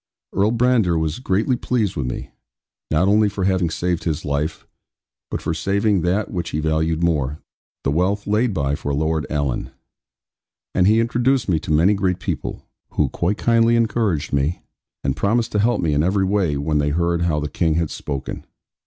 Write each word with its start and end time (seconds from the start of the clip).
Earl 0.33 0.49
Brandir 0.53 0.97
was 0.97 1.19
greatly 1.19 1.55
pleased 1.55 1.95
with 1.95 2.07
me, 2.07 2.31
not 2.89 3.07
only 3.07 3.29
for 3.29 3.43
having 3.43 3.69
saved 3.69 4.03
his 4.03 4.25
life, 4.25 4.65
but 5.29 5.43
for 5.43 5.53
saving 5.53 6.01
that 6.01 6.31
which 6.31 6.49
he 6.49 6.59
valued 6.59 7.03
more, 7.03 7.37
the 7.83 7.91
wealth 7.91 8.25
laid 8.25 8.51
by 8.51 8.73
for 8.73 8.95
Lord 8.95 9.27
Alan. 9.29 9.69
And 10.73 10.87
he 10.87 10.99
introduced 10.99 11.47
me 11.47 11.59
to 11.59 11.71
many 11.71 11.93
great 11.93 12.17
people, 12.17 12.65
who 12.93 13.09
quite 13.09 13.37
kindly 13.37 13.75
encouraged 13.75 14.33
me, 14.33 14.63
and 15.03 15.15
promised 15.15 15.51
to 15.51 15.59
help 15.59 15.81
me 15.81 15.93
in 15.93 16.01
every 16.01 16.25
way 16.25 16.57
when 16.57 16.79
they 16.79 16.89
heard 16.89 17.21
how 17.21 17.39
the 17.39 17.47
King 17.47 17.75
had 17.75 17.91
spoken. 17.91 18.43